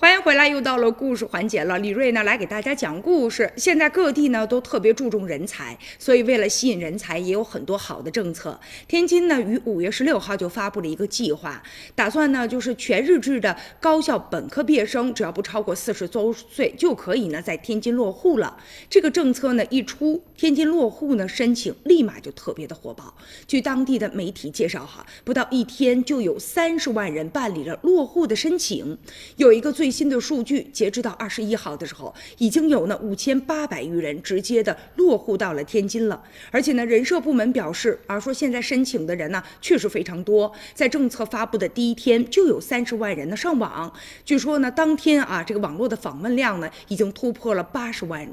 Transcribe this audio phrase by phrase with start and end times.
[0.00, 1.78] 欢迎回来，又到了故事环节了。
[1.78, 3.52] 李瑞呢来给大家讲故事。
[3.58, 8.58] 现在各地呢都特别注重人才，所以为了吸引人才，也有很多好的政策。
[8.88, 11.62] 天津呢于五月十六号就发布了一个计划，
[11.94, 18.56] 打算呢就是全日制的高校本科毕业生只要不超过四十周岁就可以呢在天津落户了。
[18.88, 23.14] 这个政策呢一出，天津落户呢申请立马就特别的火爆。
[23.46, 28.96] 据当地的媒体介绍哈，不到一天就有三十万人办理了落户的申请。
[29.36, 36.22] 有一个最新的数据，截止到二十一号的时候，已经有呢五千八百余人直接的落户到了天津了。
[36.50, 43.92] 而且呢，人社部门表示，啊说现在申请的人呢确实非常多，在政策发布的第一天就有三十万人呢上网。
[44.24, 48.28] 据说呢，当天啊这个网络的访问量呢已经突破了八十万。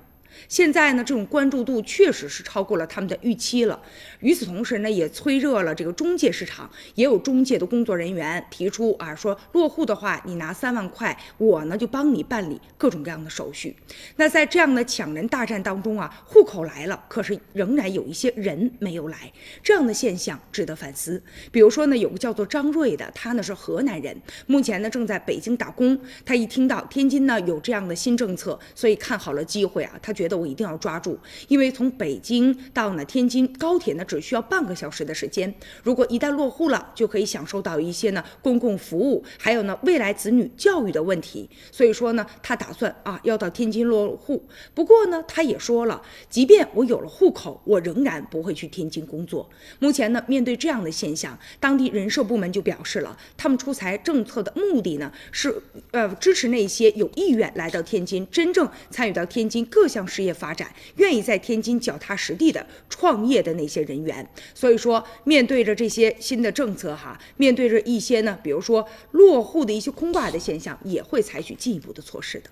[0.48, 3.82] 现在呢，这种关注度确实是超过了他们的预期了。
[4.20, 13.76] 与此同时呢，也催热了这个中介市场，也有中介的工作人员提出啊，说落户的话，你拿三万块，我呢就帮你办理各种各样的手续。
[14.16, 19.32] 那在这样的抢人大战当中啊，户口来了，可是仍然有一些人没有来，
[19.64, 21.22] 这样的现象值得反思。
[21.52, 26.00] 比如说呢，有个叫做张瑞的，他呢是河南人，目前呢正在北京打工。
[26.26, 31.16] 他一听到天津呢有这样的新政策，所以看好了机会啊，他觉得我一定要抓住，
[31.48, 35.54] 因为从北京到呢天津高铁呢只需要半个小时的时间。
[35.84, 41.48] 如果一旦落户了，就可以享受到一些呢公共服务，还有呢未来子女教育的问题。
[41.72, 44.44] 所以说呢，他打算啊要到天津落户。
[44.74, 49.48] 不过呢，他也说了，即便我有了户口，我仍然不会去天津工作。
[49.78, 55.54] 目前呢，面对这样的现象，当地人社部门就表示了，他们出台政策的目的呢是
[55.92, 60.07] 呃支持那些有意愿来到天津，真正参与到天津各项。
[60.08, 72.50] 事业发展，愿意在天津脚踏实地的创业的那些人员，所以说面对着这些新的政策哈，面对着一些呢，比如说落户的一些空挂的现象，也会采取进一步的措施的。